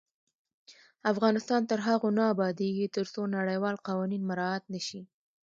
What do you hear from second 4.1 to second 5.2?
مراعت نشي.